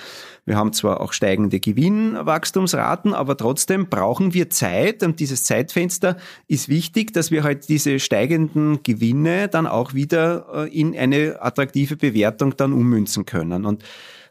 Wir 0.44 0.56
haben 0.56 0.74
zwar 0.74 1.00
auch 1.00 1.14
steigende 1.14 1.60
Gewinnwachstumsraten, 1.60 3.14
aber 3.14 3.38
trotzdem 3.38 3.88
brauchen 3.88 4.34
wir 4.34 4.50
Zeit 4.50 5.02
und 5.02 5.18
dieses 5.18 5.44
Zeitfenster 5.44 6.18
ist 6.46 6.68
wichtig, 6.68 7.14
dass 7.14 7.30
wir 7.30 7.42
halt 7.42 7.70
diese 7.70 8.00
steigenden 8.00 8.82
Gewinne 8.82 9.48
dann 9.48 9.66
auch 9.66 9.94
wieder 9.94 10.46
äh, 10.52 10.78
in 10.78 10.94
eine 10.94 11.40
attraktive 11.40 11.96
Bewertung 11.96 12.54
dann 12.58 12.74
ummünzen 12.74 13.24
können. 13.24 13.64
Und 13.64 13.82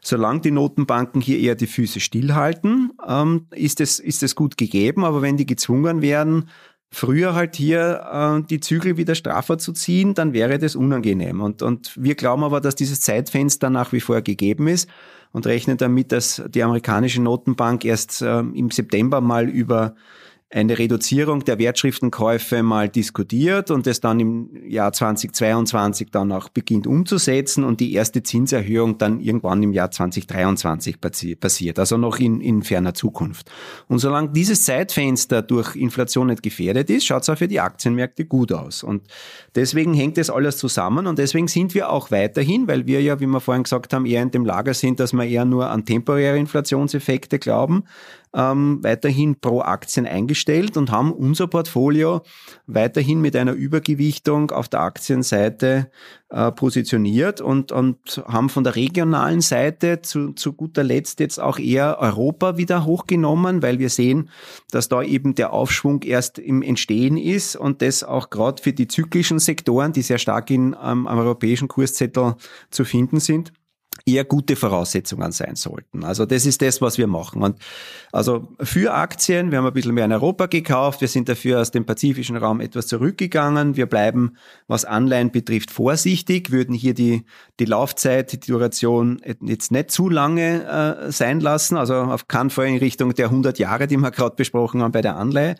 Solange 0.02 0.40
die 0.40 0.50
Notenbanken 0.50 1.20
hier 1.20 1.38
eher 1.38 1.54
die 1.54 1.66
Füße 1.66 2.00
stillhalten, 2.00 2.92
ähm, 3.06 3.46
ist 3.50 3.80
es 3.80 3.98
ist 3.98 4.34
gut 4.34 4.56
gegeben. 4.56 5.04
Aber 5.04 5.22
wenn 5.22 5.36
die 5.36 5.46
gezwungen 5.46 6.02
werden, 6.02 6.48
früher 6.90 7.34
halt 7.34 7.56
hier 7.56 8.40
äh, 8.42 8.46
die 8.48 8.60
Zügel 8.60 8.96
wieder 8.96 9.14
straffer 9.14 9.58
zu 9.58 9.72
ziehen, 9.72 10.14
dann 10.14 10.32
wäre 10.32 10.58
das 10.58 10.74
unangenehm. 10.74 11.40
Und, 11.40 11.62
und 11.62 11.92
wir 11.96 12.14
glauben 12.14 12.44
aber, 12.44 12.60
dass 12.60 12.74
dieses 12.74 13.00
Zeitfenster 13.00 13.70
nach 13.70 13.92
wie 13.92 14.00
vor 14.00 14.22
gegeben 14.22 14.66
ist 14.66 14.88
und 15.32 15.46
rechnen 15.46 15.76
damit, 15.76 16.12
dass 16.12 16.42
die 16.48 16.62
amerikanische 16.62 17.22
Notenbank 17.22 17.84
erst 17.84 18.22
äh, 18.22 18.40
im 18.40 18.70
September 18.70 19.20
mal 19.20 19.48
über 19.48 19.94
eine 20.52 20.76
Reduzierung 20.76 21.44
der 21.44 21.60
Wertschriftenkäufe 21.60 22.64
mal 22.64 22.88
diskutiert 22.88 23.70
und 23.70 23.86
es 23.86 24.00
dann 24.00 24.18
im 24.18 24.50
Jahr 24.68 24.92
2022 24.92 26.10
dann 26.10 26.32
auch 26.32 26.48
beginnt 26.48 26.88
umzusetzen 26.88 27.62
und 27.62 27.78
die 27.78 27.92
erste 27.94 28.24
Zinserhöhung 28.24 28.98
dann 28.98 29.20
irgendwann 29.20 29.62
im 29.62 29.72
Jahr 29.72 29.92
2023 29.92 31.00
passiert, 31.00 31.78
also 31.78 31.96
noch 31.96 32.18
in, 32.18 32.40
in 32.40 32.62
ferner 32.62 32.94
Zukunft. 32.94 33.48
Und 33.86 34.00
solange 34.00 34.30
dieses 34.30 34.64
Zeitfenster 34.64 35.42
durch 35.42 35.76
Inflation 35.76 36.26
nicht 36.26 36.42
gefährdet 36.42 36.90
ist, 36.90 37.06
schaut 37.06 37.22
es 37.22 37.28
auch 37.28 37.38
für 37.38 37.46
die 37.46 37.60
Aktienmärkte 37.60 38.24
gut 38.24 38.52
aus. 38.52 38.82
Und 38.82 39.02
deswegen 39.54 39.94
hängt 39.94 40.16
das 40.16 40.30
alles 40.30 40.56
zusammen 40.56 41.06
und 41.06 41.20
deswegen 41.20 41.46
sind 41.46 41.74
wir 41.74 41.90
auch 41.90 42.10
weiterhin, 42.10 42.66
weil 42.66 42.88
wir 42.88 43.00
ja, 43.00 43.20
wie 43.20 43.26
wir 43.26 43.40
vorhin 43.40 43.62
gesagt 43.62 43.92
haben, 43.92 44.04
eher 44.04 44.22
in 44.22 44.32
dem 44.32 44.44
Lager 44.44 44.74
sind, 44.74 44.98
dass 44.98 45.12
wir 45.12 45.24
eher 45.24 45.44
nur 45.44 45.70
an 45.70 45.84
temporäre 45.84 46.38
Inflationseffekte 46.38 47.38
glauben, 47.38 47.84
ähm, 48.34 48.78
weiterhin 48.82 49.40
pro 49.40 49.60
Aktien 49.60 50.06
eingestellt 50.06 50.76
und 50.76 50.90
haben 50.90 51.12
unser 51.12 51.48
Portfolio 51.48 52.22
weiterhin 52.66 53.20
mit 53.20 53.34
einer 53.34 53.52
Übergewichtung 53.52 54.50
auf 54.50 54.68
der 54.68 54.80
Aktienseite 54.80 55.90
äh, 56.30 56.52
positioniert 56.52 57.40
und, 57.40 57.72
und 57.72 58.22
haben 58.26 58.48
von 58.48 58.62
der 58.62 58.76
regionalen 58.76 59.40
Seite 59.40 60.02
zu, 60.02 60.32
zu 60.32 60.52
guter 60.52 60.84
Letzt 60.84 61.18
jetzt 61.18 61.40
auch 61.40 61.58
eher 61.58 61.98
Europa 61.98 62.56
wieder 62.56 62.84
hochgenommen, 62.84 63.62
weil 63.62 63.80
wir 63.80 63.90
sehen, 63.90 64.30
dass 64.70 64.88
da 64.88 65.02
eben 65.02 65.34
der 65.34 65.52
Aufschwung 65.52 66.02
erst 66.02 66.38
im 66.38 66.62
Entstehen 66.62 67.16
ist 67.16 67.56
und 67.56 67.82
das 67.82 68.04
auch 68.04 68.30
gerade 68.30 68.62
für 68.62 68.72
die 68.72 68.86
zyklischen 68.86 69.40
Sektoren, 69.40 69.92
die 69.92 70.02
sehr 70.02 70.18
stark 70.18 70.50
in, 70.50 70.76
ähm, 70.80 71.06
am 71.08 71.18
europäischen 71.18 71.66
Kurszettel 71.66 72.36
zu 72.70 72.84
finden 72.84 73.18
sind, 73.18 73.52
eher 74.06 74.24
gute 74.24 74.56
Voraussetzungen 74.56 75.32
sein 75.32 75.56
sollten. 75.56 76.04
Also 76.04 76.26
das 76.26 76.46
ist 76.46 76.62
das, 76.62 76.80
was 76.80 76.98
wir 76.98 77.06
machen. 77.06 77.42
Und 77.42 77.58
also 78.12 78.48
für 78.60 78.94
Aktien, 78.94 79.50
wir 79.50 79.58
haben 79.58 79.66
ein 79.66 79.72
bisschen 79.72 79.94
mehr 79.94 80.04
in 80.04 80.12
Europa 80.12 80.46
gekauft, 80.46 81.00
wir 81.00 81.08
sind 81.08 81.28
dafür 81.28 81.60
aus 81.60 81.70
dem 81.70 81.84
pazifischen 81.86 82.36
Raum 82.36 82.60
etwas 82.60 82.86
zurückgegangen. 82.86 83.76
Wir 83.76 83.86
bleiben, 83.86 84.36
was 84.66 84.84
Anleihen 84.84 85.30
betrifft, 85.30 85.70
vorsichtig, 85.70 86.50
würden 86.50 86.74
hier 86.74 86.94
die, 86.94 87.24
die 87.58 87.64
Laufzeit, 87.64 88.32
die 88.32 88.40
Duration 88.40 89.20
jetzt 89.40 89.70
nicht 89.70 89.90
zu 89.90 90.08
lange 90.08 90.64
äh, 91.08 91.12
sein 91.12 91.40
lassen, 91.40 91.76
also 91.76 91.94
auf 91.94 92.28
keinen 92.28 92.50
Fall 92.50 92.66
in 92.66 92.78
Richtung 92.78 93.14
der 93.14 93.26
100 93.26 93.58
Jahre, 93.58 93.86
die 93.86 93.96
wir 93.96 94.10
gerade 94.10 94.36
besprochen 94.36 94.82
haben 94.82 94.92
bei 94.92 95.02
der 95.02 95.16
Anleihe. 95.16 95.56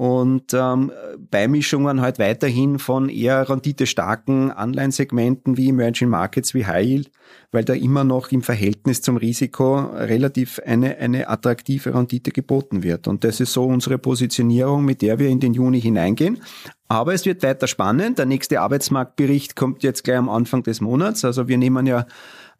Und 0.00 0.54
ähm, 0.54 0.90
Beimischungen 1.30 2.00
halt 2.00 2.18
weiterhin 2.18 2.78
von 2.78 3.10
eher 3.10 3.46
renditestarken 3.50 4.50
Anleihensegmenten 4.50 5.58
wie 5.58 5.68
Emerging 5.68 6.08
Markets 6.08 6.54
wie 6.54 6.64
High 6.64 6.86
Yield, 6.86 7.10
weil 7.52 7.64
da 7.66 7.74
immer 7.74 8.02
noch 8.02 8.32
im 8.32 8.40
Verhältnis 8.40 9.02
zum 9.02 9.18
Risiko 9.18 9.76
relativ 9.78 10.58
eine, 10.64 10.96
eine 10.96 11.28
attraktive 11.28 11.94
Rendite 11.94 12.30
geboten 12.30 12.82
wird. 12.82 13.08
Und 13.08 13.24
das 13.24 13.40
ist 13.40 13.52
so 13.52 13.66
unsere 13.66 13.98
Positionierung, 13.98 14.86
mit 14.86 15.02
der 15.02 15.18
wir 15.18 15.28
in 15.28 15.38
den 15.38 15.52
Juni 15.52 15.82
hineingehen. 15.82 16.40
Aber 16.88 17.12
es 17.12 17.26
wird 17.26 17.42
weiter 17.42 17.66
spannend. 17.66 18.16
Der 18.18 18.24
nächste 18.24 18.62
Arbeitsmarktbericht 18.62 19.54
kommt 19.54 19.82
jetzt 19.82 20.02
gleich 20.02 20.16
am 20.16 20.30
Anfang 20.30 20.62
des 20.62 20.80
Monats. 20.80 21.26
Also 21.26 21.46
wir 21.46 21.58
nehmen 21.58 21.86
ja 21.86 22.06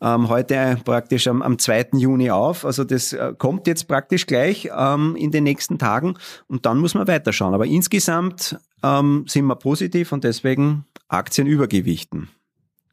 ähm, 0.01 0.29
heute 0.29 0.79
praktisch 0.85 1.27
am, 1.29 1.43
am 1.43 1.59
2. 1.59 1.91
Juni 1.95 2.31
auf. 2.31 2.65
Also 2.65 2.85
das 2.85 3.13
äh, 3.13 3.35
kommt 3.37 3.67
jetzt 3.67 3.89
praktisch 3.89 4.27
gleich 4.27 4.71
ähm, 4.77 5.17
in 5.17 5.31
den 5.31 5.45
nächsten 5.45 5.79
Tagen 5.79 6.15
und 6.49 6.67
dann 6.67 6.79
muss 6.79 6.95
man 6.95 7.07
weiterschauen. 7.07 7.55
Aber 7.55 7.67
insgesamt 7.67 8.59
ähm, 8.83 9.25
sind 9.27 9.47
wir 9.47 9.57
positiv 9.57 10.13
und 10.13 10.25
deswegen 10.25 10.85
Aktien 11.09 11.47
übergewichten. 11.47 12.29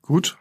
Gut, 0.01 0.37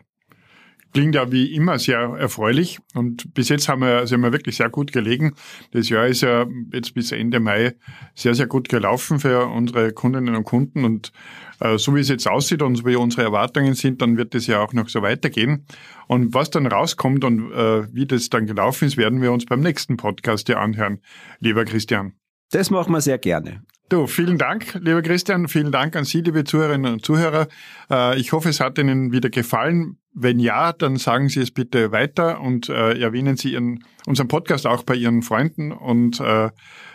klingt 0.97 1.15
ja 1.15 1.31
wie 1.31 1.55
immer 1.55 1.79
sehr 1.79 1.99
erfreulich 1.99 2.79
und 2.95 3.35
bis 3.35 3.51
jetzt 3.51 3.69
haben 3.69 3.83
wir, 3.83 4.07
sind 4.07 4.23
wir 4.23 4.33
wirklich 4.33 4.57
sehr 4.57 4.71
gut 4.71 4.93
gelegen. 4.93 5.35
Das 5.73 5.91
Jahr 5.91 6.07
ist 6.07 6.23
ja 6.23 6.47
jetzt 6.73 6.95
bis 6.95 7.13
Ende 7.13 7.39
Mai 7.39 7.75
sehr, 8.15 8.35
sehr 8.35 8.47
gut 8.47 8.71
gelaufen 8.71 9.21
für 9.21 9.45
unsere 9.45 9.93
Kundinnen 9.93 10.35
und 10.35 10.45
Kunden 10.45 10.87
und 10.87 11.13
äh, 11.61 11.77
so 11.77 11.95
wie 11.95 12.01
es 12.01 12.09
jetzt 12.09 12.27
aussieht 12.27 12.63
und 12.63 12.77
so 12.77 12.87
wie 12.87 12.97
unsere 12.97 13.25
Erwartungen 13.25 13.75
sind, 13.75 14.01
dann 14.01 14.17
wird 14.17 14.35
es 14.35 14.47
ja 14.47 14.63
auch 14.63 14.73
noch 14.73 14.89
so 14.89 15.03
weitergehen. 15.03 15.67
Und 16.07 16.33
was 16.33 16.49
dann 16.49 16.67
rauskommt 16.67 17.25
und 17.25 17.53
äh, 17.53 17.93
wie 17.93 18.07
das 18.07 18.31
dann 18.31 18.47
gelaufen 18.47 18.87
ist, 18.87 18.97
werden 18.97 19.21
wir 19.21 19.33
uns 19.33 19.45
beim 19.45 19.61
nächsten 19.61 19.99
Podcast 19.99 20.49
ja 20.49 20.61
anhören, 20.61 21.03
lieber 21.41 21.67
Christian. 21.67 22.15
Das 22.53 22.71
machen 22.71 22.95
wir 22.95 23.03
sehr 23.03 23.19
gerne. 23.19 23.61
Du, 23.89 24.09
vielen 24.09 24.37
Dank, 24.37 24.75
lieber 24.75 25.01
Christian. 25.01 25.47
Vielen 25.47 25.71
Dank 25.71 25.95
an 25.95 26.05
Sie, 26.05 26.21
liebe 26.21 26.43
Zuhörerinnen 26.43 26.95
und 26.95 27.05
Zuhörer. 27.05 27.47
Äh, 27.89 28.19
ich 28.19 28.33
hoffe, 28.33 28.49
es 28.49 28.59
hat 28.59 28.79
Ihnen 28.79 29.13
wieder 29.13 29.31
gefallen. 29.31 29.99
Wenn 30.13 30.41
ja, 30.41 30.73
dann 30.73 30.97
sagen 30.97 31.29
Sie 31.29 31.41
es 31.41 31.53
bitte 31.53 31.93
weiter 31.93 32.41
und 32.41 32.69
äh, 32.69 32.99
erwähnen 32.99 33.37
Sie 33.37 33.53
Ihren, 33.53 33.85
unseren 34.05 34.27
Podcast 34.27 34.67
auch 34.67 34.83
bei 34.83 34.97
Ihren 34.97 35.23
Freunden. 35.23 35.71
Und 35.71 36.19
äh, 36.19 36.51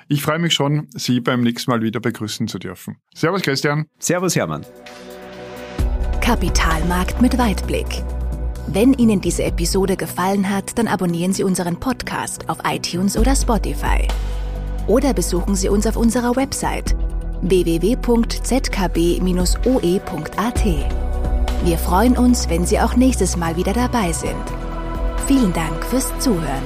ich 0.09 0.21
freue 0.21 0.39
mich 0.39 0.53
schon, 0.53 0.89
Sie 0.89 1.21
beim 1.21 1.41
nächsten 1.41 1.71
Mal 1.71 1.81
wieder 1.81 2.01
begrüßen 2.01 2.49
zu 2.49 2.59
dürfen. 2.59 2.97
Servus, 3.13 3.41
Christian. 3.41 3.85
Servus, 3.97 4.35
Hermann. 4.35 4.65
Kapitalmarkt 6.19 7.21
mit 7.21 7.37
Weitblick. 7.37 8.03
Wenn 8.67 8.93
Ihnen 8.95 9.21
diese 9.21 9.43
Episode 9.43 9.95
gefallen 9.95 10.49
hat, 10.49 10.77
dann 10.77 10.89
abonnieren 10.89 11.31
Sie 11.31 11.43
unseren 11.43 11.79
Podcast 11.79 12.49
auf 12.49 12.57
iTunes 12.65 13.17
oder 13.17 13.33
Spotify 13.33 14.07
oder 14.91 15.13
besuchen 15.13 15.55
Sie 15.55 15.69
uns 15.69 15.87
auf 15.87 15.95
unserer 15.95 16.35
Website 16.35 16.95
www.zkb-oe.at. 17.41 18.11
Wir 21.63 21.77
freuen 21.77 22.17
uns, 22.17 22.49
wenn 22.49 22.65
Sie 22.65 22.79
auch 22.79 22.95
nächstes 22.95 23.37
Mal 23.37 23.55
wieder 23.55 23.71
dabei 23.71 24.11
sind. 24.11 24.35
Vielen 25.27 25.53
Dank 25.53 25.85
fürs 25.85 26.11
Zuhören. 26.19 26.63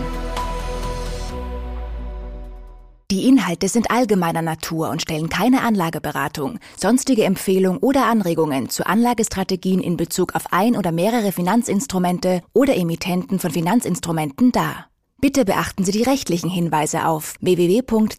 Die 3.11 3.27
Inhalte 3.27 3.69
sind 3.69 3.91
allgemeiner 3.91 4.41
Natur 4.41 4.89
und 4.89 5.03
stellen 5.03 5.29
keine 5.29 5.61
Anlageberatung, 5.61 6.57
sonstige 6.75 7.25
Empfehlung 7.25 7.77
oder 7.77 8.07
Anregungen 8.07 8.69
zu 8.69 8.87
Anlagestrategien 8.87 9.79
in 9.79 9.95
Bezug 9.95 10.33
auf 10.33 10.51
ein 10.51 10.75
oder 10.75 10.91
mehrere 10.91 11.31
Finanzinstrumente 11.31 12.41
oder 12.53 12.75
Emittenten 12.75 13.37
von 13.37 13.51
Finanzinstrumenten 13.51 14.51
dar. 14.51 14.87
Bitte 15.21 15.45
beachten 15.45 15.83
Sie 15.83 15.91
die 15.91 16.03
rechtlichen 16.03 16.49
Hinweise 16.49 17.07
auf 17.07 17.35
www.zkb-oe.at. 17.39 18.13